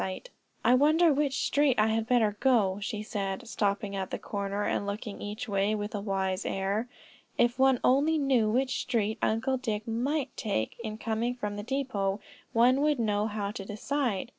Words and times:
"I 0.65 0.73
wonder 0.73 1.13
which 1.13 1.45
street 1.45 1.79
I 1.79 1.93
would 1.93 2.07
better 2.07 2.35
go?" 2.39 2.79
she 2.81 3.03
said, 3.03 3.47
stopping 3.47 3.95
at 3.95 4.09
the 4.09 4.17
corner, 4.17 4.63
and 4.63 4.87
looking 4.87 5.21
each 5.21 5.47
way 5.47 5.75
with 5.75 5.93
a 5.93 6.01
wise 6.01 6.43
air. 6.43 6.89
"If 7.37 7.59
one 7.59 7.79
only 7.83 8.17
knew 8.17 8.49
which 8.49 8.81
street 8.81 9.19
Uncle 9.21 9.57
Dick 9.57 9.87
might 9.87 10.35
take 10.35 10.75
in 10.83 10.97
coming 10.97 11.35
from 11.35 11.55
the 11.55 11.61
depot, 11.61 12.19
one 12.51 12.81
would 12.81 12.97
know 12.97 13.27
how 13.27 13.51
to 13.51 13.63
decide. 13.63 14.29